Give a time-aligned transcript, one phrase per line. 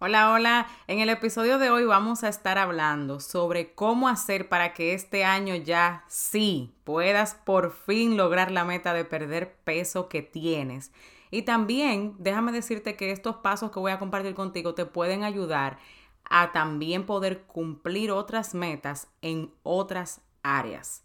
[0.00, 0.68] Hola, hola.
[0.86, 5.24] En el episodio de hoy vamos a estar hablando sobre cómo hacer para que este
[5.24, 10.92] año ya sí puedas por fin lograr la meta de perder peso que tienes.
[11.32, 15.80] Y también déjame decirte que estos pasos que voy a compartir contigo te pueden ayudar
[16.30, 21.02] a también poder cumplir otras metas en otras áreas.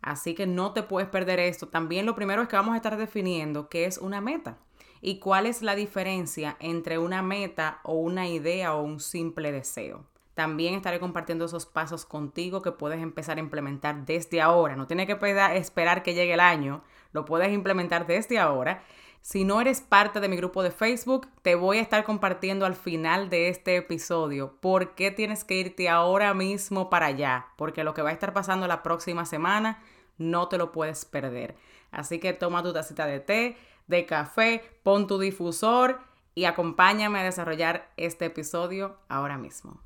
[0.00, 1.68] Así que no te puedes perder esto.
[1.68, 4.56] También lo primero es que vamos a estar definiendo qué es una meta
[5.00, 10.04] y cuál es la diferencia entre una meta o una idea o un simple deseo.
[10.34, 14.76] También estaré compartiendo esos pasos contigo que puedes empezar a implementar desde ahora.
[14.76, 15.18] No tienes que
[15.56, 18.82] esperar que llegue el año, lo puedes implementar desde ahora.
[19.22, 22.74] Si no eres parte de mi grupo de Facebook, te voy a estar compartiendo al
[22.74, 27.92] final de este episodio por qué tienes que irte ahora mismo para allá, porque lo
[27.92, 29.82] que va a estar pasando la próxima semana
[30.20, 31.56] no te lo puedes perder.
[31.90, 33.56] Así que toma tu tacita de té,
[33.88, 35.98] de café, pon tu difusor
[36.36, 39.80] y acompáñame a desarrollar este episodio ahora mismo.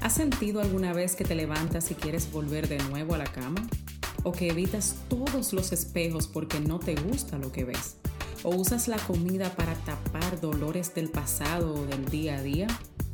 [0.00, 3.60] ¿Has sentido alguna vez que te levantas y quieres volver de nuevo a la cama?
[4.22, 7.96] ¿O que evitas todos los espejos porque no te gusta lo que ves?
[8.42, 12.66] ¿O usas la comida para tapar dolores del pasado o del día a día?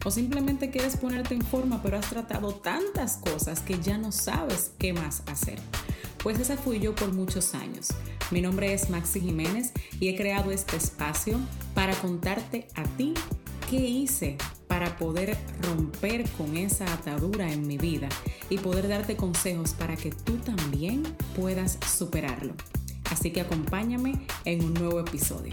[0.05, 4.73] ¿O simplemente quieres ponerte en forma pero has tratado tantas cosas que ya no sabes
[4.79, 5.59] qué más hacer?
[6.27, 7.91] Pues esa fui yo por muchos años.
[8.33, 11.39] Mi nombre es Maxi Jiménez y he creado este espacio
[11.73, 13.15] para contarte a ti
[13.71, 18.09] qué hice para poder romper con esa atadura en mi vida
[18.51, 21.05] y poder darte consejos para que tú también
[21.37, 22.55] puedas superarlo.
[23.13, 25.53] Así que acompáñame en un nuevo episodio.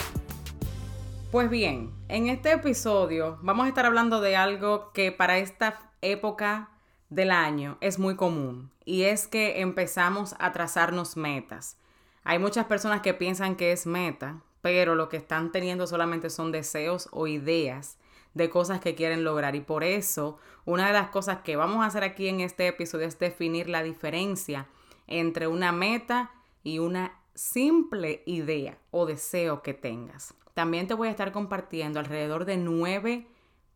[1.32, 6.73] Pues bien, en este episodio vamos a estar hablando de algo que para esta época
[7.14, 11.78] del año es muy común y es que empezamos a trazarnos metas.
[12.24, 16.52] Hay muchas personas que piensan que es meta, pero lo que están teniendo solamente son
[16.52, 17.98] deseos o ideas
[18.34, 19.56] de cosas que quieren lograr.
[19.56, 23.06] Y por eso, una de las cosas que vamos a hacer aquí en este episodio
[23.06, 24.68] es definir la diferencia
[25.06, 26.32] entre una meta
[26.64, 30.34] y una simple idea o deseo que tengas.
[30.54, 33.28] También te voy a estar compartiendo alrededor de nueve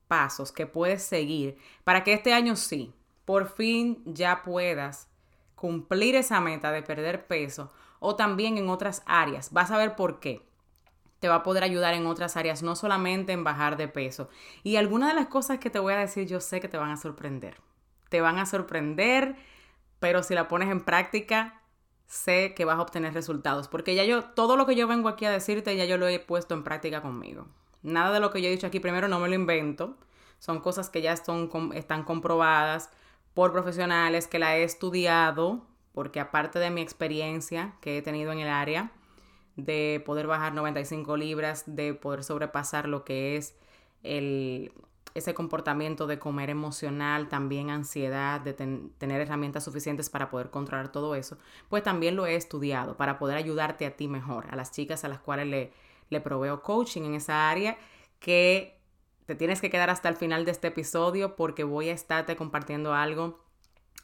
[0.08, 2.94] pasos que puedes seguir para que este año sí,
[3.28, 5.10] por fin ya puedas
[5.56, 9.52] cumplir esa meta de perder peso o también en otras áreas.
[9.52, 10.48] Vas a ver por qué.
[11.20, 14.30] Te va a poder ayudar en otras áreas, no solamente en bajar de peso.
[14.64, 16.90] Y algunas de las cosas que te voy a decir yo sé que te van
[16.90, 17.58] a sorprender.
[18.08, 19.36] Te van a sorprender,
[20.00, 21.62] pero si la pones en práctica,
[22.06, 23.68] sé que vas a obtener resultados.
[23.68, 26.20] Porque ya yo, todo lo que yo vengo aquí a decirte, ya yo lo he
[26.20, 27.46] puesto en práctica conmigo.
[27.84, 29.98] Nada de lo que yo he dicho aquí primero no me lo invento.
[30.40, 32.90] Son cosas que ya son, están comprobadas
[33.38, 35.62] por profesionales, que la he estudiado,
[35.94, 38.92] porque aparte de mi experiencia que he tenido en el área,
[39.56, 43.54] de poder bajar 95 libras, de poder sobrepasar lo que es
[44.02, 44.72] el,
[45.14, 51.14] ese comportamiento de comer emocional, también ansiedad, de tener herramientas suficientes para poder controlar todo
[51.14, 51.38] eso,
[51.70, 55.10] pues también lo he estudiado para poder ayudarte a ti mejor, a las chicas a
[55.10, 55.72] las cuales le,
[56.10, 57.78] le proveo coaching en esa área,
[58.20, 58.77] que
[59.28, 62.94] te tienes que quedar hasta el final de este episodio porque voy a estarte compartiendo
[62.94, 63.40] algo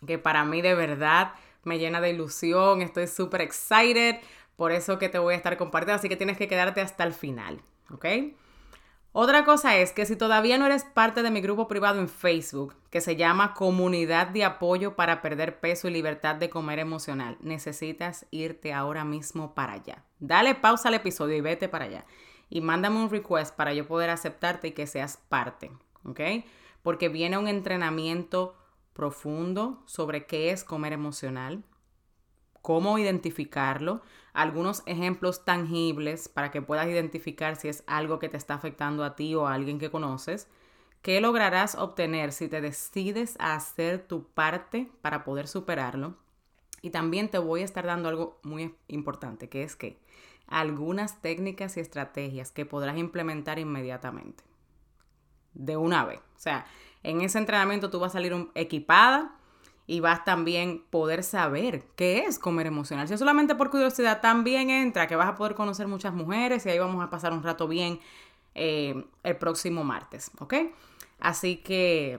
[0.05, 4.17] que para mí de verdad me llena de ilusión, estoy súper excited,
[4.57, 7.13] por eso que te voy a estar compartiendo, así que tienes que quedarte hasta el
[7.13, 8.05] final, ¿ok?
[9.15, 12.75] Otra cosa es que si todavía no eres parte de mi grupo privado en Facebook,
[12.89, 18.25] que se llama Comunidad de Apoyo para Perder Peso y Libertad de Comer Emocional, necesitas
[18.31, 20.03] irte ahora mismo para allá.
[20.19, 22.05] Dale pausa al episodio y vete para allá.
[22.53, 25.71] Y mándame un request para yo poder aceptarte y que seas parte,
[26.03, 26.19] ¿ok?
[26.83, 28.55] Porque viene un entrenamiento
[28.93, 31.63] profundo sobre qué es comer emocional,
[32.61, 34.03] cómo identificarlo,
[34.33, 39.15] algunos ejemplos tangibles para que puedas identificar si es algo que te está afectando a
[39.15, 40.47] ti o a alguien que conoces,
[41.01, 46.17] qué lograrás obtener si te decides a hacer tu parte para poder superarlo.
[46.83, 50.03] Y también te voy a estar dando algo muy importante, que es que
[50.47, 54.43] algunas técnicas y estrategias que podrás implementar inmediatamente.
[55.53, 56.19] De una vez.
[56.19, 56.65] O sea,
[57.03, 59.35] en ese entrenamiento tú vas a salir equipada
[59.85, 63.07] y vas también poder saber qué es comer emocional.
[63.07, 66.69] Si es solamente por curiosidad, también entra que vas a poder conocer muchas mujeres y
[66.69, 67.99] ahí vamos a pasar un rato bien
[68.55, 70.53] eh, el próximo martes, ¿ok?
[71.19, 72.17] Así que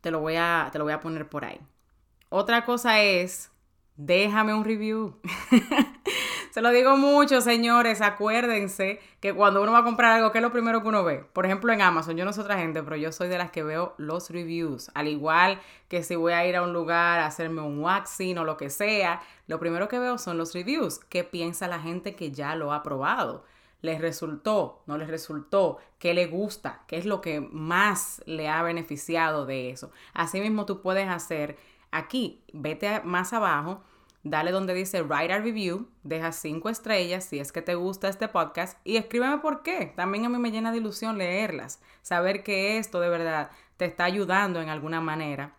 [0.00, 1.60] te lo, voy a, te lo voy a poner por ahí.
[2.28, 3.50] Otra cosa es,
[3.96, 5.18] déjame un review.
[6.52, 10.42] Se lo digo mucho, señores, acuérdense que cuando uno va a comprar algo, ¿qué es
[10.42, 11.24] lo primero que uno ve?
[11.32, 13.62] Por ejemplo, en Amazon, yo no soy otra gente, pero yo soy de las que
[13.62, 14.90] veo los reviews.
[14.92, 18.44] Al igual que si voy a ir a un lugar a hacerme un waxing o
[18.44, 20.98] lo que sea, lo primero que veo son los reviews.
[21.08, 23.46] ¿Qué piensa la gente que ya lo ha probado?
[23.80, 24.82] ¿Les resultó?
[24.84, 25.78] ¿No les resultó?
[25.98, 26.82] ¿Qué le gusta?
[26.86, 29.90] ¿Qué es lo que más le ha beneficiado de eso?
[30.12, 31.56] Asimismo, tú puedes hacer
[31.90, 33.82] aquí, vete más abajo,
[34.22, 38.28] dale donde dice Write a Review, deja cinco estrellas si es que te gusta este
[38.28, 39.92] podcast y escríbeme por qué.
[39.96, 44.04] También a mí me llena de ilusión leerlas, saber que esto de verdad te está
[44.04, 45.56] ayudando en alguna manera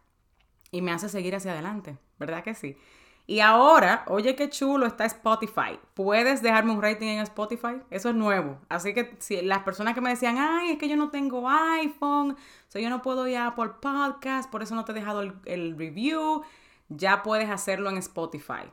[0.72, 2.78] y me hace seguir hacia adelante, ¿verdad que sí?
[3.26, 5.80] Y ahora, oye qué chulo está Spotify.
[5.94, 7.82] Puedes dejarme un rating en Spotify.
[7.90, 8.60] Eso es nuevo.
[8.68, 12.36] Así que si las personas que me decían, ay, es que yo no tengo iPhone,
[12.76, 15.78] o yo no puedo ir a por podcast, por eso no te he dejado el
[15.78, 16.44] review,
[16.96, 18.72] ya puedes hacerlo en Spotify.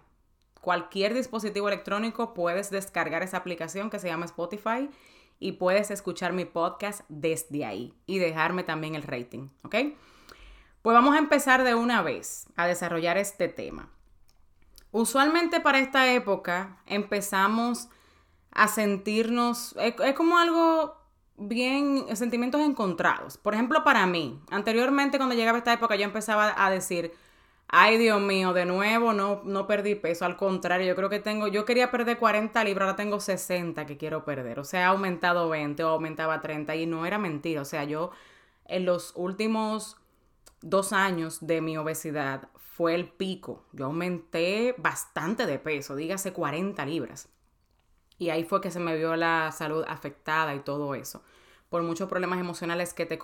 [0.61, 4.91] Cualquier dispositivo electrónico puedes descargar esa aplicación que se llama Spotify
[5.39, 9.75] y puedes escuchar mi podcast desde ahí y dejarme también el rating, ¿ok?
[10.83, 13.89] Pues vamos a empezar de una vez a desarrollar este tema.
[14.93, 17.89] Usualmente para esta época empezamos
[18.51, 20.97] a sentirnos, es, como algo
[21.37, 23.39] bien, sentimientos encontrados.
[23.39, 27.13] Por ejemplo, para mí, anteriormente cuando llegaba esta época yo empezaba a decir,
[27.73, 31.49] ay Dios mío, de nuevo no, no perdí peso, al contrario, yo creo que tengo,
[31.49, 35.49] yo quería perder 40 libras, ahora tengo 60 que quiero perder, o sea, ha aumentado
[35.49, 38.11] 20 o aumentaba 30 y no era mentira, o sea, yo
[38.67, 39.97] en los últimos
[40.63, 42.49] dos años de mi obesidad
[42.81, 43.65] fue el pico.
[43.73, 47.29] Yo aumenté bastante de peso, dígase 40 libras.
[48.19, 51.23] Y ahí fue que se me vio la salud afectada y todo eso.
[51.69, 53.19] Por muchos problemas emocionales que te,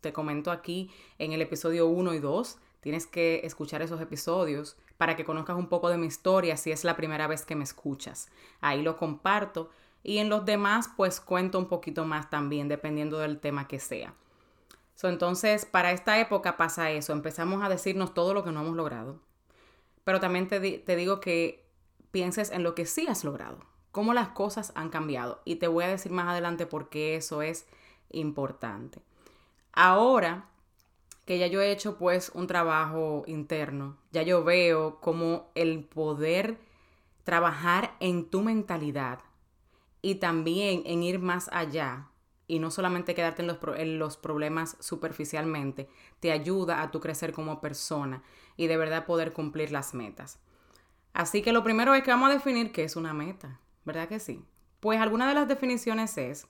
[0.00, 2.58] te comento aquí en el episodio 1 y 2.
[2.86, 6.84] Tienes que escuchar esos episodios para que conozcas un poco de mi historia si es
[6.84, 8.28] la primera vez que me escuchas.
[8.60, 9.70] Ahí lo comparto.
[10.04, 14.14] Y en los demás, pues cuento un poquito más también, dependiendo del tema que sea
[15.04, 19.20] entonces, para esta época pasa eso, empezamos a decirnos todo lo que no hemos logrado.
[20.04, 21.66] Pero también te, te digo que
[22.10, 23.58] pienses en lo que sí has logrado,
[23.92, 25.42] cómo las cosas han cambiado.
[25.44, 27.66] Y te voy a decir más adelante por qué eso es
[28.10, 29.00] importante.
[29.72, 30.48] Ahora
[31.26, 36.56] que ya yo he hecho pues un trabajo interno, ya yo veo como el poder
[37.24, 39.18] trabajar en tu mentalidad
[40.00, 42.08] y también en ir más allá
[42.46, 45.88] y no solamente quedarte en los, en los, problemas superficialmente,
[46.20, 48.22] te ayuda a tu crecer como persona
[48.56, 50.38] y de verdad poder cumplir las metas.
[51.12, 54.20] Así que lo primero es que vamos a definir qué es una meta, ¿verdad que
[54.20, 54.44] sí?
[54.78, 56.46] Pues alguna de las definiciones es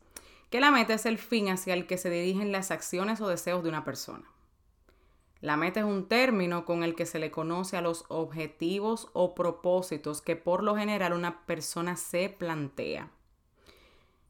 [0.50, 3.62] que la meta es el fin hacia el que se dirigen las acciones o deseos
[3.62, 4.30] de una persona.
[5.40, 9.34] La meta es un término con el que se le conoce a los objetivos o
[9.34, 13.10] propósitos que por lo general una persona se plantea.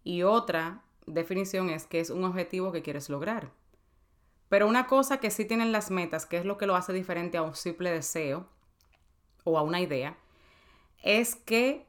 [0.03, 3.53] Y otra definición es que es un objetivo que quieres lograr.
[4.49, 7.39] Pero una cosa que sí tienen las metas, que es lo que lo hace diferente
[7.39, 8.49] a un simple deseo
[9.45, 10.17] o a una idea,
[11.03, 11.87] es que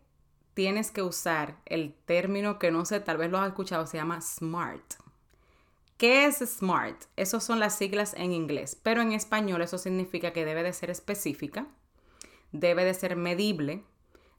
[0.54, 4.22] tienes que usar el término que no sé, tal vez lo has escuchado, se llama
[4.22, 4.96] SMART.
[5.98, 7.06] ¿Qué es SMART?
[7.16, 10.90] Esas son las siglas en inglés, pero en español eso significa que debe de ser
[10.90, 11.68] específica,
[12.52, 13.84] debe de ser medible,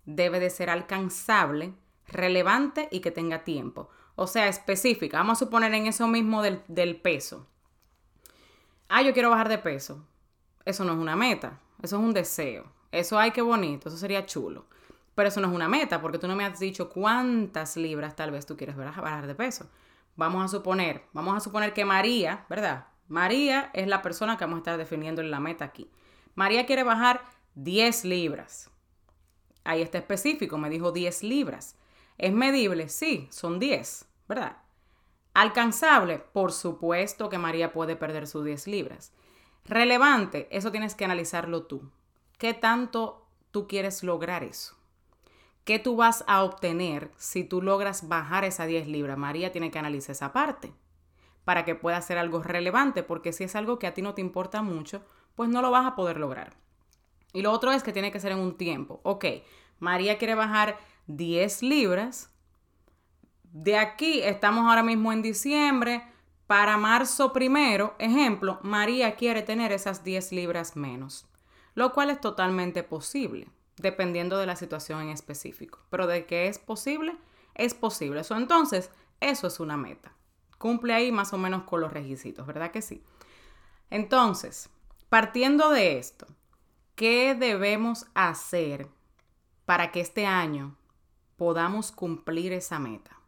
[0.07, 1.75] debe de ser alcanzable,
[2.07, 3.91] relevante y que tenga tiempo
[4.21, 5.19] o sea, específica.
[5.19, 7.47] Vamos a suponer en eso mismo del, del peso.
[8.89, 10.05] Ah, yo quiero bajar de peso.
[10.65, 12.65] Eso no es una meta, eso es un deseo.
[12.91, 14.67] Eso, ay, qué bonito, eso sería chulo.
[15.15, 18.33] Pero eso no es una meta, porque tú no me has dicho cuántas libras tal
[18.33, 19.71] vez tú quieres bajar de peso.
[20.19, 22.89] Vamos a suponer, vamos a suponer que María, ¿verdad?
[23.07, 25.91] María es la persona que vamos a estar definiendo en la meta aquí.
[26.35, 27.23] María quiere bajar
[27.55, 28.71] 10 libras.
[29.63, 31.77] Ahí está específico, me dijo 10 libras.
[32.19, 32.89] ¿Es medible?
[32.89, 34.09] Sí, son 10.
[34.29, 34.59] ¿verdad?
[35.35, 39.13] Alcanzable, por supuesto que María puede perder sus 10 libras.
[39.65, 41.91] Relevante, eso tienes que analizarlo tú.
[42.39, 44.78] ¿Qué tanto tú quieres lograr eso?
[45.69, 49.19] ¿Qué tú vas a obtener si tú logras bajar esas 10 libras?
[49.19, 50.73] María tiene que analizar esa parte
[51.45, 54.23] para que pueda ser algo relevante, porque si es algo que a ti no te
[54.23, 56.55] importa mucho, pues no lo vas a poder lograr.
[57.35, 59.03] Y lo otro es que tiene que ser en un tiempo.
[59.03, 59.27] Ok,
[59.79, 62.35] María quiere bajar 10 libras,
[63.43, 66.03] de aquí estamos ahora mismo en diciembre.
[66.47, 71.27] Para marzo primero, ejemplo, María quiere tener esas 10 libras menos,
[71.75, 73.49] lo cual es totalmente posible,
[73.81, 75.81] dependiendo de la situación en específico.
[75.91, 77.17] Pero de que es posible,
[77.55, 78.21] es posible.
[78.21, 80.13] Eso entonces, eso es una meta.
[80.59, 83.03] Cumple ahí más o menos con los requisitos, ¿verdad que sí?
[83.91, 84.71] Entonces,
[85.09, 86.27] partiendo de esto,
[86.95, 88.89] ¿qué debemos hacer
[89.65, 90.77] para que este año
[91.37, 93.19] podamos cumplir esa meta?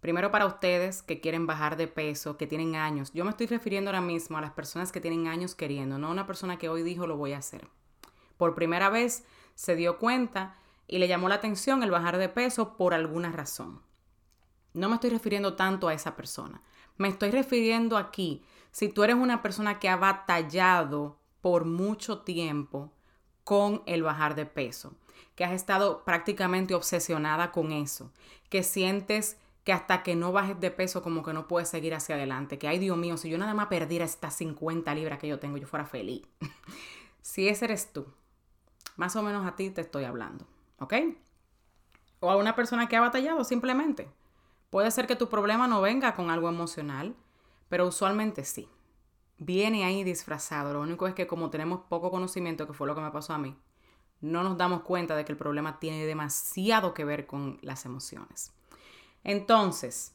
[0.00, 3.12] Primero para ustedes que quieren bajar de peso, que tienen años.
[3.12, 6.10] Yo me estoy refiriendo ahora mismo a las personas que tienen años queriendo, no a
[6.10, 7.68] una persona que hoy dijo lo voy a hacer.
[8.36, 10.56] Por primera vez se dio cuenta
[10.86, 13.80] y le llamó la atención el bajar de peso por alguna razón.
[14.74, 16.62] no me estoy refiriendo tanto a esa persona.
[16.96, 22.92] Me estoy refiriendo aquí, si tú eres una persona que ha batallado por mucho tiempo
[23.44, 24.94] con el bajar de peso,
[25.34, 28.12] que has estado prácticamente obsesionada con eso,
[28.48, 32.16] que sientes que hasta que no bajes de peso como que no puedes seguir hacia
[32.16, 35.38] adelante, que ay Dios mío, si yo nada más perdiera estas 50 libras que yo
[35.38, 36.22] tengo, yo fuera feliz.
[37.22, 38.06] si ese eres tú,
[39.02, 40.46] más o menos a ti te estoy hablando,
[40.78, 40.94] ¿ok?
[42.20, 44.08] O a una persona que ha batallado simplemente.
[44.70, 47.16] Puede ser que tu problema no venga con algo emocional,
[47.68, 48.68] pero usualmente sí.
[49.38, 50.72] Viene ahí disfrazado.
[50.72, 53.38] Lo único es que como tenemos poco conocimiento, que fue lo que me pasó a
[53.38, 53.58] mí,
[54.20, 58.52] no nos damos cuenta de que el problema tiene demasiado que ver con las emociones.
[59.24, 60.14] Entonces,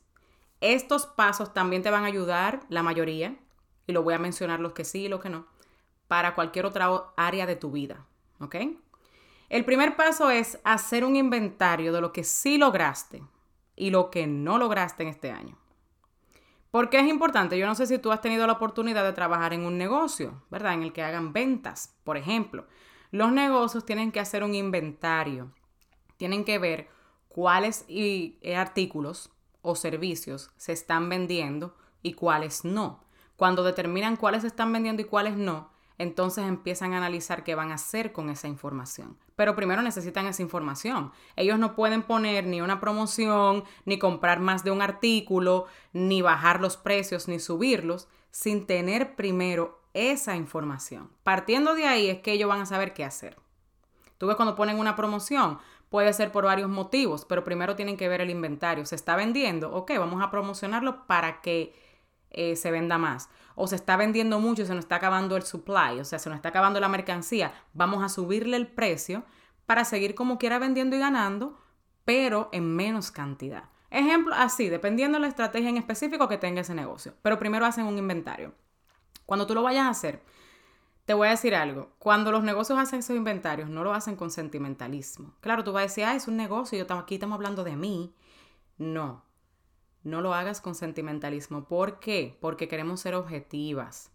[0.61, 3.37] estos pasos también te van a ayudar, la mayoría,
[3.85, 5.45] y lo voy a mencionar los que sí y los que no,
[6.07, 8.07] para cualquier otra área de tu vida.
[8.39, 8.55] ¿Ok?
[9.49, 13.23] El primer paso es hacer un inventario de lo que sí lograste
[13.75, 15.57] y lo que no lograste en este año.
[16.71, 17.57] ¿Por qué es importante?
[17.57, 20.73] Yo no sé si tú has tenido la oportunidad de trabajar en un negocio, ¿verdad?
[20.73, 22.67] En el que hagan ventas, por ejemplo.
[23.11, 25.53] Los negocios tienen que hacer un inventario.
[26.17, 26.89] Tienen que ver
[27.29, 33.03] cuáles y, eh, artículos o servicios se están vendiendo y cuáles no.
[33.37, 37.71] Cuando determinan cuáles se están vendiendo y cuáles no, entonces empiezan a analizar qué van
[37.71, 39.17] a hacer con esa información.
[39.35, 41.11] Pero primero necesitan esa información.
[41.35, 46.61] Ellos no pueden poner ni una promoción, ni comprar más de un artículo, ni bajar
[46.61, 51.09] los precios, ni subirlos, sin tener primero esa información.
[51.23, 53.37] Partiendo de ahí es que ellos van a saber qué hacer.
[54.17, 58.09] Tú ves cuando ponen una promoción, Puede ser por varios motivos, pero primero tienen que
[58.09, 58.85] ver el inventario.
[58.85, 59.71] ¿Se está vendiendo?
[59.71, 61.73] Ok, vamos a promocionarlo para que
[62.29, 63.29] eh, se venda más.
[63.59, 66.35] O se está vendiendo mucho se nos está acabando el supply, o sea, se nos
[66.35, 67.51] está acabando la mercancía.
[67.73, 69.23] Vamos a subirle el precio
[69.65, 71.59] para seguir como quiera vendiendo y ganando,
[72.05, 73.63] pero en menos cantidad.
[73.89, 77.15] Ejemplo, así, dependiendo de la estrategia en específico que tenga ese negocio.
[77.23, 78.53] Pero primero hacen un inventario.
[79.25, 80.21] Cuando tú lo vayas a hacer,
[81.05, 81.95] te voy a decir algo.
[81.97, 85.33] Cuando los negocios hacen esos inventarios, no lo hacen con sentimentalismo.
[85.41, 88.13] Claro, tú vas a decir, ah, es un negocio, yo aquí estamos hablando de mí.
[88.77, 89.23] No,
[90.03, 91.65] no lo hagas con sentimentalismo.
[91.65, 92.37] ¿Por qué?
[92.39, 94.11] Porque queremos ser objetivas.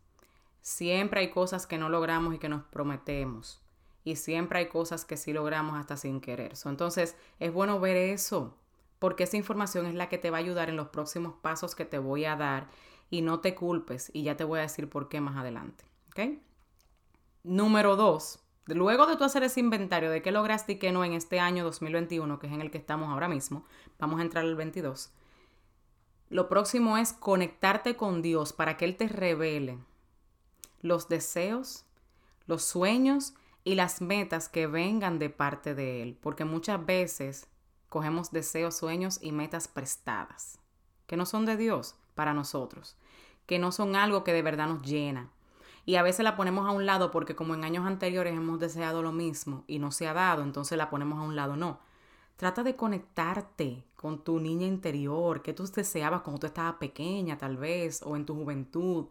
[0.60, 3.60] Siempre hay cosas que no logramos y que nos prometemos.
[4.04, 6.54] Y siempre hay cosas que sí logramos hasta sin querer.
[6.64, 8.56] entonces, es bueno ver eso,
[8.98, 11.84] porque esa información es la que te va a ayudar en los próximos pasos que
[11.84, 12.68] te voy a dar.
[13.10, 15.84] Y no te culpes, y ya te voy a decir por qué más adelante.
[17.44, 21.12] Número dos, luego de tú hacer ese inventario de qué lograste y qué no en
[21.12, 23.66] este año 2021, que es en el que estamos ahora mismo,
[23.98, 25.12] vamos a entrar al 22.
[26.32, 29.78] Lo próximo es conectarte con Dios para que Él te revele
[30.80, 31.84] los deseos,
[32.46, 33.34] los sueños
[33.64, 37.48] y las metas que vengan de parte de Él, porque muchas veces
[37.90, 40.58] cogemos deseos, sueños y metas prestadas,
[41.06, 42.96] que no son de Dios para nosotros,
[43.44, 45.28] que no son algo que de verdad nos llena,
[45.84, 49.02] y a veces la ponemos a un lado porque como en años anteriores hemos deseado
[49.02, 51.56] lo mismo y no se ha dado, entonces la ponemos a un lado.
[51.56, 51.80] No.
[52.36, 57.56] Trata de conectarte con tu niña interior, que tú deseabas cuando tú estabas pequeña tal
[57.56, 59.06] vez, o en tu juventud,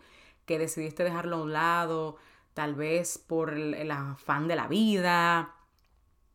[0.45, 2.17] que decidiste dejarlo a un lado,
[2.53, 5.55] tal vez por el, el afán de la vida,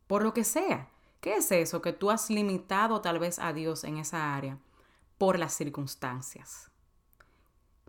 [0.07, 0.89] por lo que sea.
[1.21, 1.81] ¿Qué es eso?
[1.81, 4.57] Que tú has limitado tal vez a Dios en esa área
[5.17, 6.71] por las circunstancias.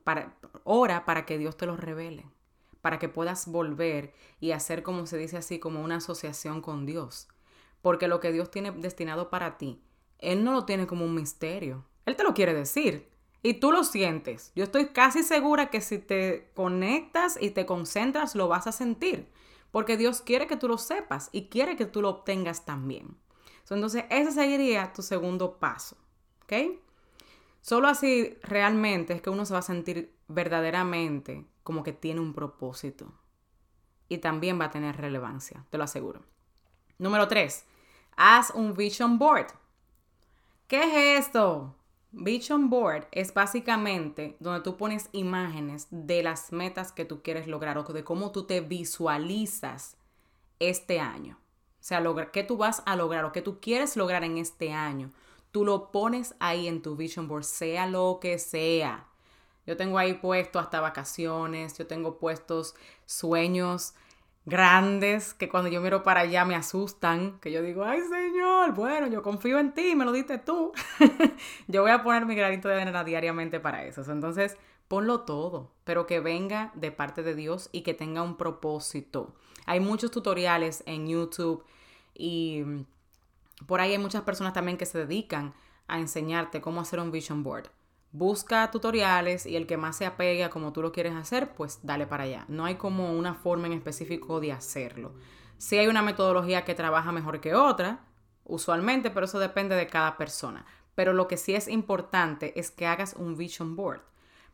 [0.04, 2.26] Para, ora para que Dios te lo revele
[2.80, 7.28] para que puedas volver y hacer, como se dice así, como una asociación con Dios.
[7.82, 9.82] Porque lo que Dios tiene destinado para ti,
[10.18, 11.84] Él no lo tiene como un misterio.
[12.06, 13.08] Él te lo quiere decir.
[13.42, 14.52] Y tú lo sientes.
[14.56, 19.30] Yo estoy casi segura que si te conectas y te concentras, lo vas a sentir.
[19.70, 23.16] Porque Dios quiere que tú lo sepas y quiere que tú lo obtengas también.
[23.70, 25.96] Entonces, ese sería tu segundo paso.
[26.42, 26.80] ¿Ok?
[27.60, 32.32] Solo así realmente es que uno se va a sentir verdaderamente como que tiene un
[32.32, 33.12] propósito.
[34.08, 36.22] Y también va a tener relevancia, te lo aseguro.
[36.96, 37.66] Número 3.
[38.16, 39.48] Haz un vision board.
[40.68, 41.74] ¿Qué es esto?
[42.12, 47.78] Vision board es básicamente donde tú pones imágenes de las metas que tú quieres lograr
[47.78, 49.96] o de cómo tú te visualizas
[50.58, 51.38] este año.
[51.80, 55.10] O sea, qué tú vas a lograr o qué tú quieres lograr en este año.
[55.52, 59.06] Tú lo pones ahí en tu vision board, sea lo que sea.
[59.66, 62.74] Yo tengo ahí puesto hasta vacaciones, yo tengo puestos
[63.06, 63.94] sueños
[64.48, 69.06] grandes que cuando yo miro para allá me asustan, que yo digo, ay Señor, bueno,
[69.06, 70.72] yo confío en ti, me lo diste tú.
[71.68, 74.02] yo voy a poner mi granito de arena diariamente para eso.
[74.10, 74.56] Entonces,
[74.88, 79.34] ponlo todo, pero que venga de parte de Dios y que tenga un propósito.
[79.66, 81.62] Hay muchos tutoriales en YouTube
[82.14, 82.64] y
[83.66, 85.52] por ahí hay muchas personas también que se dedican
[85.88, 87.68] a enseñarte cómo hacer un vision board.
[88.10, 91.80] Busca tutoriales y el que más se apegue a como tú lo quieres hacer, pues
[91.82, 92.44] dale para allá.
[92.48, 95.12] No hay como una forma en específico de hacerlo.
[95.58, 98.00] Sí hay una metodología que trabaja mejor que otra,
[98.44, 100.64] usualmente, pero eso depende de cada persona.
[100.94, 104.00] Pero lo que sí es importante es que hagas un vision board.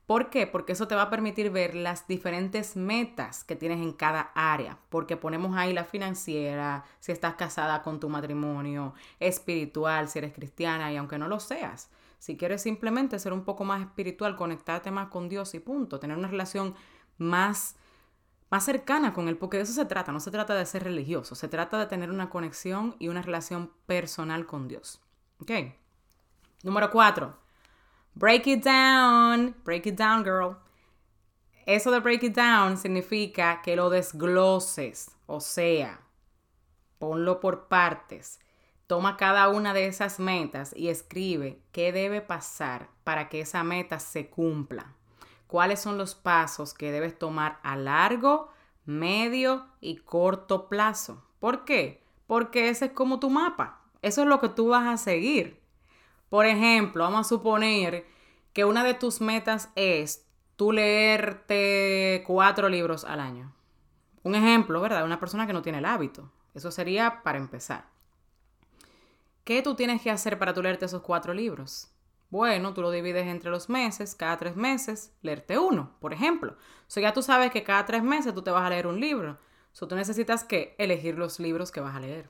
[0.06, 0.46] ¿Por qué?
[0.46, 4.78] Porque eso te va a permitir ver las diferentes metas que tienes en cada área,
[4.90, 10.92] porque ponemos ahí la financiera, si estás casada con tu matrimonio, espiritual, si eres cristiana
[10.92, 11.88] y aunque no lo seas,
[12.24, 16.16] si quieres simplemente ser un poco más espiritual, conectarte más con Dios y punto, tener
[16.16, 16.74] una relación
[17.18, 17.76] más
[18.48, 21.34] más cercana con él, porque de eso se trata, no se trata de ser religioso,
[21.34, 25.02] se trata de tener una conexión y una relación personal con Dios.
[25.38, 25.50] ¿Ok?
[26.62, 27.36] Número cuatro,
[28.14, 30.56] break it down, break it down, girl.
[31.66, 36.00] Eso de break it down significa que lo desgloses, o sea,
[36.98, 38.40] ponlo por partes.
[38.86, 43.98] Toma cada una de esas metas y escribe qué debe pasar para que esa meta
[43.98, 44.92] se cumpla.
[45.46, 48.50] Cuáles son los pasos que debes tomar a largo,
[48.84, 51.24] medio y corto plazo.
[51.40, 52.04] ¿Por qué?
[52.26, 53.80] Porque ese es como tu mapa.
[54.02, 55.62] Eso es lo que tú vas a seguir.
[56.28, 58.06] Por ejemplo, vamos a suponer
[58.52, 60.26] que una de tus metas es
[60.56, 63.54] tú leerte cuatro libros al año.
[64.22, 65.04] Un ejemplo, ¿verdad?
[65.04, 66.30] Una persona que no tiene el hábito.
[66.54, 67.93] Eso sería para empezar.
[69.44, 71.88] ¿Qué tú tienes que hacer para tú leerte esos cuatro libros?
[72.30, 76.56] Bueno, tú lo divides entre los meses, cada tres meses, leerte uno, por ejemplo.
[76.88, 79.38] So ya tú sabes que cada tres meses tú te vas a leer un libro.
[79.72, 82.28] So tú necesitas que elegir los libros que vas a leer.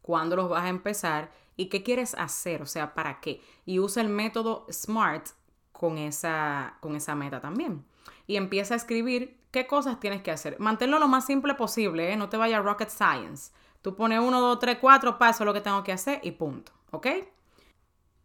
[0.00, 1.30] ¿Cuándo los vas a empezar?
[1.56, 3.42] y qué quieres hacer, o sea, para qué.
[3.64, 5.28] Y usa el método SMART
[5.72, 7.84] con esa, con esa meta también.
[8.26, 10.58] Y empieza a escribir qué cosas tienes que hacer.
[10.60, 12.16] Manténlo lo más simple posible, ¿eh?
[12.16, 13.52] no te vaya rocket science.
[13.86, 17.06] Tú pones uno, dos, tres, cuatro pasos lo que tengo que hacer y punto, ¿ok?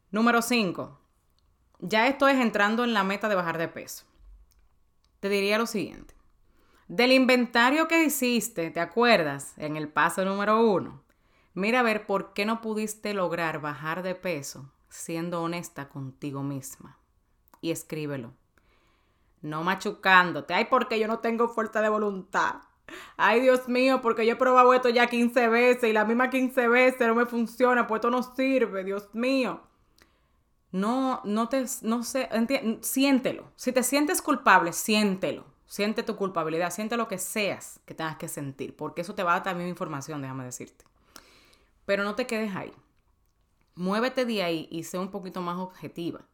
[0.10, 1.00] Número 5.
[1.82, 4.06] Ya esto es entrando en la meta de bajar de peso.
[5.20, 6.16] Te diría lo siguiente.
[6.88, 9.54] Del inventario que hiciste, ¿te acuerdas?
[9.56, 11.04] En el paso número uno.
[11.54, 16.98] Mira a ver por qué no pudiste lograr bajar de peso siendo honesta contigo misma.
[17.62, 18.34] Y escríbelo.
[19.44, 20.56] No machucándote.
[20.56, 22.62] Ay, porque yo no tengo fuerza de voluntad.
[23.18, 26.68] Ay, Dios mío, porque yo he probado esto ya 15 veces y la misma 15
[26.68, 29.62] veces no me funciona, pues esto no sirve, Dios mío.
[30.72, 32.30] No, no te, no sé,
[32.82, 33.52] siéntelo.
[33.56, 35.46] Si te sientes culpable, siéntelo.
[35.66, 39.32] Siente tu culpabilidad, siente lo que seas que tengas que sentir, porque eso te va
[39.32, 40.84] a dar también información, déjame decirte.
[41.86, 42.74] Pero no te quedes ahí.
[43.76, 46.26] Muévete de ahí y sé un poquito más objetiva.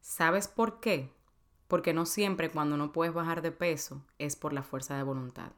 [0.00, 1.10] ¿Sabes por qué?
[1.68, 5.52] Porque no siempre cuando no puedes bajar de peso es por la fuerza de voluntad.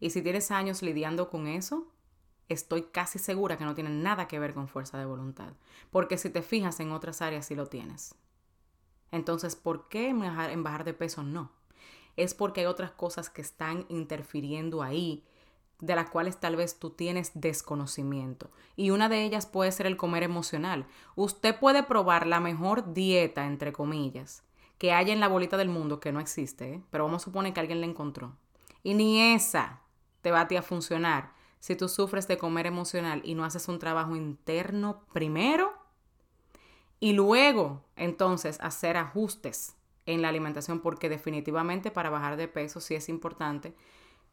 [0.00, 1.86] Y si tienes años lidiando con eso,
[2.48, 5.52] estoy casi segura que no tiene nada que ver con fuerza de voluntad.
[5.90, 8.14] Porque si te fijas en otras áreas sí lo tienes.
[9.12, 11.52] Entonces, ¿por qué en bajar de peso no?
[12.16, 15.24] Es porque hay otras cosas que están interfiriendo ahí
[15.80, 18.50] de las cuales tal vez tú tienes desconocimiento.
[18.76, 20.86] Y una de ellas puede ser el comer emocional.
[21.16, 24.42] Usted puede probar la mejor dieta, entre comillas,
[24.78, 26.82] que haya en la bolita del mundo, que no existe, ¿eh?
[26.90, 28.36] pero vamos a suponer que alguien la encontró.
[28.82, 29.80] Y ni esa
[30.22, 33.78] te va a, a funcionar si tú sufres de comer emocional y no haces un
[33.78, 35.72] trabajo interno primero
[36.98, 42.94] y luego entonces hacer ajustes en la alimentación porque definitivamente para bajar de peso sí
[42.94, 43.74] es importante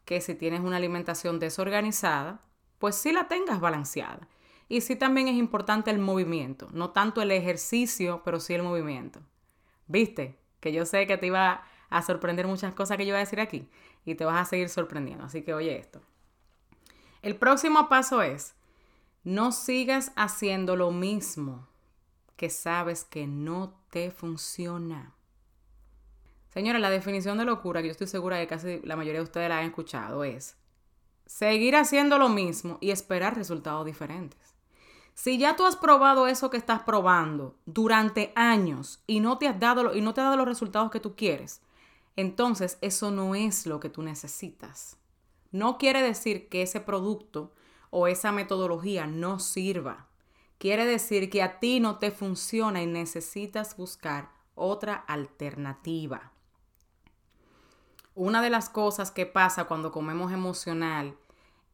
[0.04, 2.40] que si tienes una alimentación desorganizada,
[2.78, 4.26] pues sí la tengas balanceada.
[4.66, 9.20] Y sí también es importante el movimiento, no tanto el ejercicio, pero sí el movimiento.
[9.86, 10.38] ¿Viste?
[10.60, 13.40] Que yo sé que te iba a sorprender muchas cosas que yo voy a decir
[13.40, 13.68] aquí
[14.10, 15.24] y te vas a seguir sorprendiendo.
[15.24, 16.00] Así que oye esto.
[17.22, 18.54] El próximo paso es,
[19.24, 21.68] no sigas haciendo lo mismo
[22.36, 25.14] que sabes que no te funciona.
[26.48, 29.48] Señora, la definición de locura, que yo estoy segura que casi la mayoría de ustedes
[29.48, 30.56] la han escuchado, es
[31.26, 34.54] seguir haciendo lo mismo y esperar resultados diferentes.
[35.14, 39.58] Si ya tú has probado eso que estás probando durante años y no te has
[39.58, 41.60] dado y no te ha dado los resultados que tú quieres,
[42.18, 44.96] entonces eso no es lo que tú necesitas.
[45.52, 47.52] No quiere decir que ese producto
[47.90, 50.08] o esa metodología no sirva.
[50.58, 56.32] Quiere decir que a ti no te funciona y necesitas buscar otra alternativa.
[58.16, 61.16] Una de las cosas que pasa cuando comemos emocional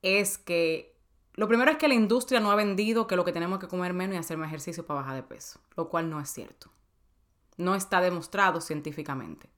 [0.03, 0.95] es que
[1.37, 3.95] lo primero es que la industria no ha vendido que lo que tenemos que comer
[3.95, 6.71] menos y hacer ejercicio para bajar de peso, lo cual no es cierto.
[7.57, 9.49] No está demostrado científicamente.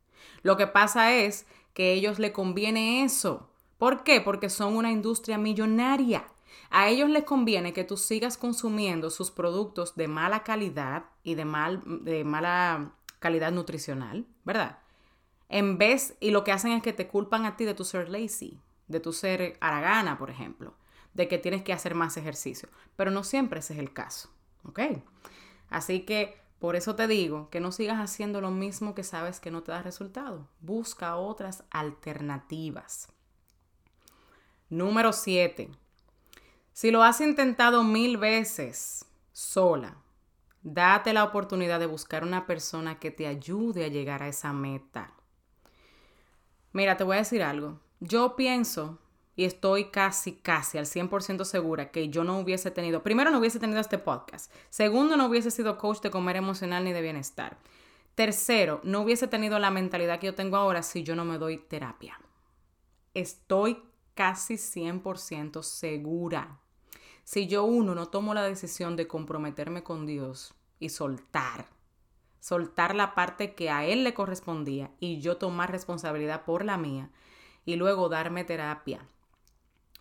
[0.43, 3.51] Lo que pasa es que a ellos le conviene eso.
[3.79, 4.21] ¿Por qué?
[4.21, 6.27] Porque son una industria millonaria.
[6.71, 11.45] A ellos les conviene que tú sigas consumiendo sus productos de mala calidad y de,
[11.45, 14.79] mal, de mala calidad nutricional, ¿verdad?
[15.49, 18.09] En vez, y lo que hacen es que te culpan a ti de tu ser
[18.09, 18.59] lazy,
[18.89, 20.75] de tu ser aragana, por ejemplo,
[21.15, 22.69] de que tienes que hacer más ejercicio.
[22.97, 24.31] Pero no siempre ese es el caso,
[24.65, 24.81] ¿ok?
[25.71, 29.51] Así que por eso te digo que no sigas haciendo lo mismo que sabes que
[29.51, 30.49] no te da resultado.
[30.61, 33.09] Busca otras alternativas.
[34.71, 35.71] Número 7.
[36.73, 39.97] Si lo has intentado mil veces sola,
[40.63, 45.13] date la oportunidad de buscar una persona que te ayude a llegar a esa meta.
[46.73, 47.81] Mira, te voy a decir algo.
[48.01, 48.99] Yo pienso
[49.37, 53.61] y estoy casi, casi al 100% segura que yo no hubiese tenido, primero no hubiese
[53.61, 57.59] tenido este podcast, segundo no hubiese sido coach de comer emocional ni de bienestar,
[58.15, 61.59] tercero no hubiese tenido la mentalidad que yo tengo ahora si yo no me doy
[61.59, 62.19] terapia.
[63.13, 63.83] Estoy
[64.15, 66.61] casi 100% segura.
[67.25, 71.67] Si yo uno no tomo la decisión de comprometerme con Dios y soltar,
[72.41, 77.11] soltar la parte que a Él le correspondía y yo tomar responsabilidad por la mía
[77.65, 79.07] y luego darme terapia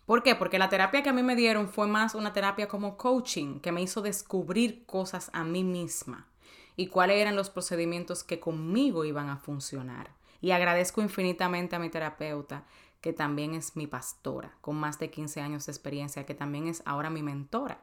[0.06, 0.36] ¿Por qué?
[0.36, 3.72] Porque la terapia que a mí me dieron fue más una terapia como coaching, que
[3.72, 6.28] me hizo descubrir cosas a mí misma
[6.76, 10.10] y cuáles eran los procedimientos que conmigo iban a funcionar.
[10.40, 12.64] Y agradezco infinitamente a mi terapeuta,
[13.00, 16.82] que también es mi pastora, con más de 15 años de experiencia, que también es
[16.84, 17.80] ahora mi mentora.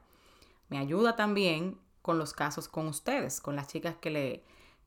[0.70, 4.44] Me ayuda también con los casos con ustedes, con las chicas que le,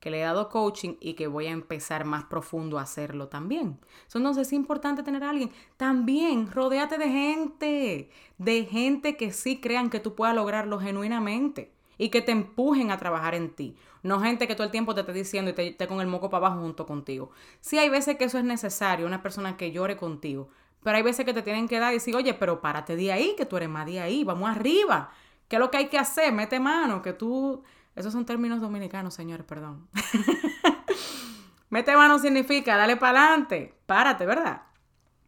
[0.07, 3.81] que le he dado coaching y que voy a empezar más profundo a hacerlo también.
[4.05, 5.51] Entonces es importante tener a alguien.
[5.77, 12.11] También rodéate de gente, de gente que sí crean que tú puedas lograrlo genuinamente y
[12.11, 13.75] que te empujen a trabajar en ti.
[14.05, 16.31] No gente que todo el tiempo te esté diciendo y te esté con el moco
[16.31, 17.33] para abajo junto contigo.
[17.61, 20.51] Sí hay veces que eso es necesario, una persona que llore contigo.
[20.85, 23.35] Pero hay veces que te tienen que dar y decir, oye, pero párate de ahí,
[23.37, 25.11] que tú eres más de ahí, vamos arriba.
[25.49, 26.33] ¿Qué es lo que hay que hacer?
[26.33, 27.64] Mete mano, que tú
[27.97, 29.89] esos son términos dominicanos, señores, perdón.
[31.71, 34.63] Mete mano significa dale para adelante, párate, ¿verdad?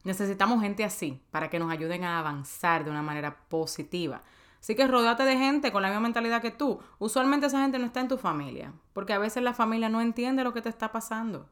[0.05, 4.23] Necesitamos gente así para que nos ayuden a avanzar de una manera positiva.
[4.61, 6.81] Así que rodeate de gente con la misma mentalidad que tú.
[6.99, 10.45] Usualmente esa gente no está en tu familia, porque a veces la familia no entiende
[10.45, 11.49] lo que te está pasando.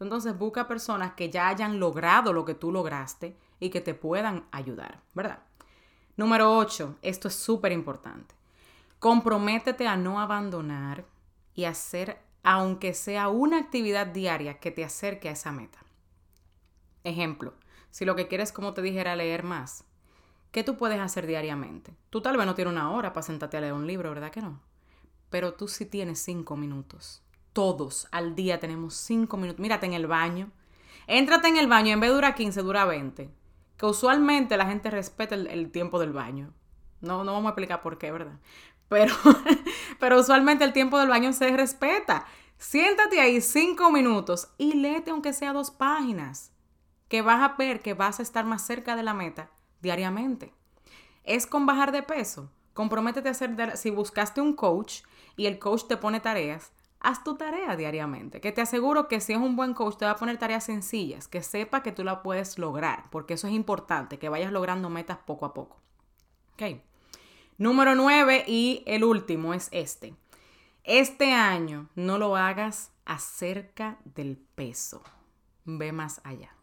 [0.00, 4.46] Entonces busca personas que ya hayan logrado lo que tú lograste y que te puedan
[4.50, 5.40] ayudar, ¿verdad?
[6.16, 8.34] Número 8, esto es súper importante.
[9.00, 11.06] Comprométete a no abandonar
[11.54, 15.78] y hacer, aunque sea una actividad diaria que te acerque a esa meta.
[17.02, 17.54] Ejemplo,
[17.90, 19.84] si lo que quieres, como te dijera, leer más,
[20.52, 21.96] ¿qué tú puedes hacer diariamente?
[22.10, 24.42] Tú tal vez no tienes una hora para sentarte a leer un libro, ¿verdad que
[24.42, 24.60] no?
[25.30, 27.22] Pero tú sí tienes cinco minutos.
[27.54, 29.60] Todos al día tenemos cinco minutos.
[29.60, 30.50] Mírate en el baño.
[31.06, 33.30] Éntrate en el baño, en vez de durar 15, dura 20.
[33.78, 36.52] Que usualmente la gente respeta el, el tiempo del baño.
[37.00, 38.38] No, no vamos a explicar por qué, ¿verdad?
[38.90, 39.14] Pero,
[40.00, 42.26] pero usualmente el tiempo del baño se respeta.
[42.58, 46.52] Siéntate ahí cinco minutos y léete aunque sea dos páginas,
[47.08, 49.48] que vas a ver que vas a estar más cerca de la meta
[49.80, 50.52] diariamente.
[51.24, 52.50] Es con bajar de peso.
[52.74, 55.02] Comprométete a hacer, si buscaste un coach
[55.36, 58.40] y el coach te pone tareas, haz tu tarea diariamente.
[58.40, 61.28] Que te aseguro que si es un buen coach te va a poner tareas sencillas,
[61.28, 65.18] que sepa que tú la puedes lograr, porque eso es importante, que vayas logrando metas
[65.18, 65.80] poco a poco.
[66.54, 66.80] ¿Ok?
[67.60, 70.14] Número 9 y el último es este.
[70.82, 75.02] Este año no lo hagas acerca del peso.
[75.66, 76.56] Ve más allá.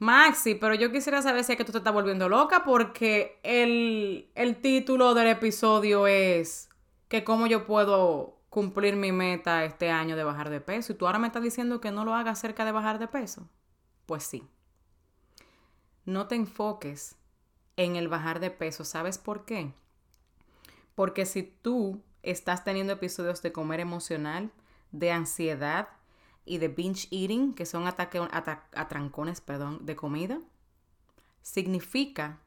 [0.00, 4.28] Maxi, pero yo quisiera saber si es que tú te estás volviendo loca porque el,
[4.34, 6.68] el título del episodio es
[7.06, 11.06] que cómo yo puedo cumplir mi meta este año de bajar de peso y tú
[11.06, 13.48] ahora me estás diciendo que no lo haga acerca de bajar de peso.
[14.06, 14.42] Pues sí.
[16.04, 17.14] No te enfoques
[17.76, 18.84] en el bajar de peso.
[18.84, 19.72] ¿Sabes por qué?
[20.94, 24.52] Porque si tú estás teniendo episodios de comer emocional,
[24.92, 25.88] de ansiedad
[26.44, 30.40] y de binge eating, que son ataques, atrancones perdón, de comida,
[31.42, 32.40] significa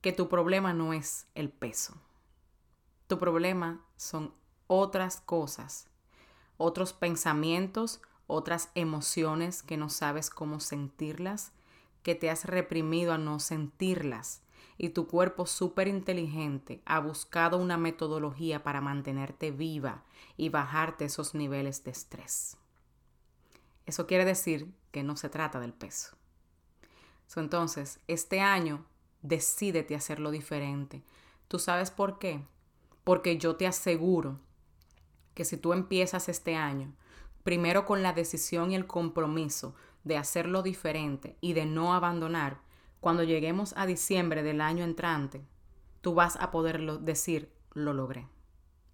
[0.00, 1.94] que tu problema no es el peso.
[3.06, 4.34] Tu problema son
[4.66, 5.88] otras cosas,
[6.56, 11.52] otros pensamientos, otras emociones que no sabes cómo sentirlas,
[12.02, 14.42] que te has reprimido a no sentirlas
[14.78, 20.04] y tu cuerpo súper inteligente ha buscado una metodología para mantenerte viva
[20.36, 22.58] y bajarte esos niveles de estrés.
[23.86, 26.16] Eso quiere decir que no se trata del peso.
[27.36, 28.84] entonces, este año
[29.22, 31.02] decídete hacerlo diferente.
[31.48, 32.44] ¿Tú sabes por qué?
[33.04, 34.40] Porque yo te aseguro
[35.34, 36.92] que si tú empiezas este año,
[37.42, 42.60] primero con la decisión y el compromiso de hacerlo diferente y de no abandonar,
[43.06, 45.46] cuando lleguemos a diciembre del año entrante,
[46.00, 48.26] tú vas a poder decir, lo logré.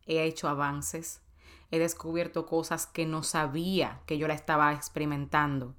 [0.04, 1.22] He hecho avances,
[1.70, 5.74] he descubierto cosas que no sabía que yo la estaba experimentando.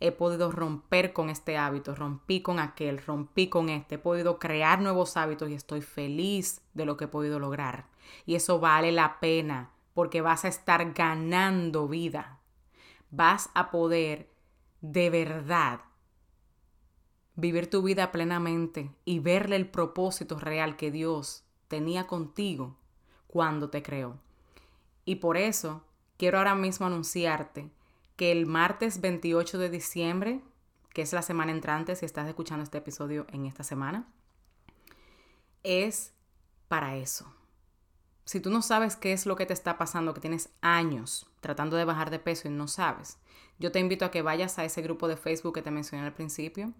[0.00, 4.80] He podido romper con este hábito, rompí con aquel, rompí con este, he podido crear
[4.80, 7.90] nuevos hábitos y estoy feliz de lo que he podido lograr.
[8.24, 12.40] Y eso vale la pena porque vas a estar ganando vida.
[13.10, 14.30] Vas a poder
[14.80, 15.80] de verdad
[17.36, 22.76] vivir tu vida plenamente y verle el propósito real que Dios tenía contigo
[23.26, 24.18] cuando te creó.
[25.04, 25.84] Y por eso
[26.16, 27.70] quiero ahora mismo anunciarte
[28.16, 30.40] que el martes 28 de diciembre,
[30.90, 34.06] que es la semana entrante, si estás escuchando este episodio en esta semana,
[35.64, 36.12] es
[36.68, 37.32] para eso.
[38.24, 41.76] Si tú no sabes qué es lo que te está pasando, que tienes años tratando
[41.76, 43.18] de bajar de peso y no sabes,
[43.58, 46.14] yo te invito a que vayas a ese grupo de Facebook que te mencioné al
[46.14, 46.72] principio.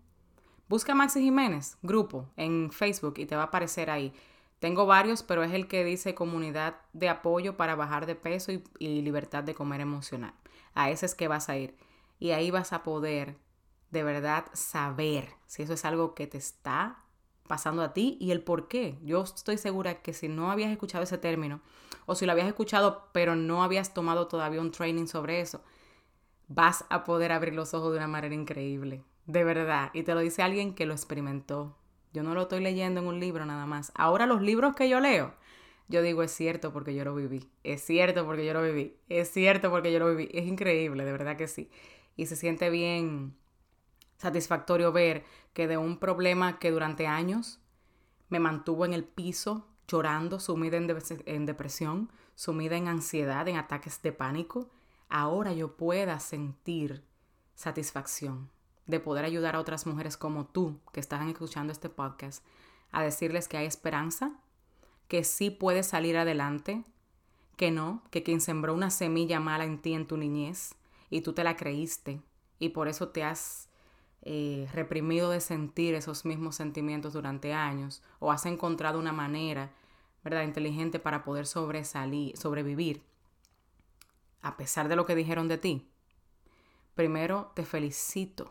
[0.68, 4.14] Busca Maxi Jiménez, grupo, en Facebook y te va a aparecer ahí.
[4.60, 8.64] Tengo varios, pero es el que dice comunidad de apoyo para bajar de peso y,
[8.78, 10.32] y, libertad de comer emocional.
[10.74, 11.76] A ese es que vas a ir.
[12.18, 13.36] Y ahí vas a poder
[13.90, 17.04] de verdad saber si eso es algo que te está
[17.46, 18.98] pasando a ti y el por qué.
[19.02, 21.60] Yo estoy segura que si no habías escuchado ese término
[22.06, 25.62] o si lo habías escuchado pero no habías tomado todavía un training sobre eso,
[26.48, 29.04] vas a poder abrir los ojos de una manera increíble.
[29.26, 29.90] De verdad.
[29.94, 31.76] Y te lo dice alguien que lo experimentó.
[32.12, 33.90] Yo no lo estoy leyendo en un libro nada más.
[33.94, 35.34] Ahora los libros que yo leo,
[35.88, 37.48] yo digo es cierto porque yo lo viví.
[37.64, 38.96] Es cierto porque yo lo viví.
[39.08, 40.28] Es cierto porque yo lo viví.
[40.32, 41.70] Es increíble, de verdad que sí.
[42.16, 43.34] Y se siente bien
[44.18, 47.60] satisfactorio ver que de un problema que durante años
[48.28, 54.00] me mantuvo en el piso llorando, sumida en, en, depresión, sumida en ansiedad, en ataques
[54.02, 54.70] de pánico,
[55.08, 57.04] ahora yo pueda sentir
[57.54, 58.53] satisfacción
[58.86, 62.44] de poder ayudar a otras mujeres como tú que están escuchando este podcast
[62.92, 64.32] a decirles que hay esperanza,
[65.08, 66.84] que sí puedes salir adelante,
[67.56, 70.74] que no, que quien sembró una semilla mala en ti en tu niñez
[71.10, 72.20] y tú te la creíste
[72.58, 73.68] y por eso te has
[74.22, 79.72] eh, reprimido de sentir esos mismos sentimientos durante años o has encontrado una manera,
[80.22, 83.02] ¿verdad?, inteligente para poder sobresalir, sobrevivir
[84.40, 85.88] a pesar de lo que dijeron de ti.
[86.94, 88.50] Primero, te felicito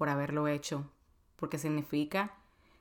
[0.00, 0.86] por haberlo hecho,
[1.36, 2.32] porque significa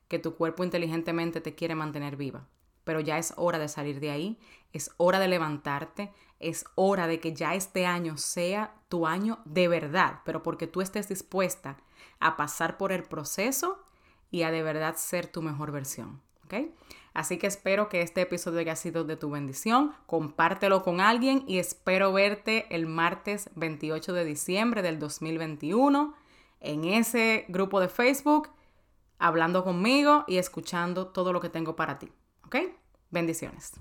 [0.07, 2.47] que tu cuerpo inteligentemente te quiere mantener viva.
[2.85, 4.39] Pero ya es hora de salir de ahí,
[4.71, 9.67] es hora de levantarte, es hora de que ya este año sea tu año de
[9.67, 11.75] verdad, pero porque tú estés dispuesta
[12.21, 13.83] a pasar por el proceso
[14.31, 16.21] y a de verdad ser tu mejor versión.
[16.45, 16.69] ¿ok?
[17.13, 19.93] Así que espero que este episodio haya sido de tu bendición.
[20.05, 26.15] Compártelo con alguien y espero verte el martes 28 de diciembre del 2021
[26.59, 28.49] en ese grupo de Facebook,
[29.17, 32.11] hablando conmigo y escuchando todo lo que tengo para ti.
[32.45, 32.57] ¿Ok?
[33.11, 33.73] Bendiciones.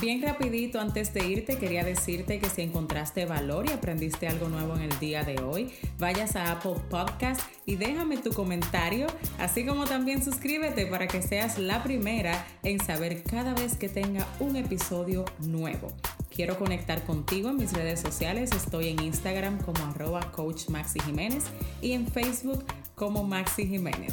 [0.00, 4.74] Bien rapidito, antes de irte, quería decirte que si encontraste valor y aprendiste algo nuevo
[4.74, 9.06] en el día de hoy, vayas a Apple Podcast y déjame tu comentario,
[9.38, 14.26] así como también suscríbete para que seas la primera en saber cada vez que tenga
[14.38, 15.88] un episodio nuevo.
[16.36, 18.50] Quiero conectar contigo en mis redes sociales.
[18.52, 20.66] Estoy en Instagram como arroba coach
[21.06, 21.44] Jiménez
[21.80, 22.62] y en Facebook
[22.94, 24.12] como Maxi Jiménez.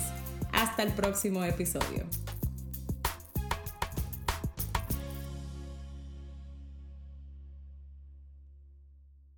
[0.54, 2.06] Hasta el próximo episodio.